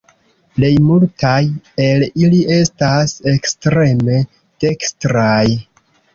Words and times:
Plej 0.53 0.69
multaj 0.85 1.41
el 1.87 2.05
ili 2.21 2.39
estas 2.57 3.15
ekstreme 3.35 4.19
dekstraj. 4.67 5.39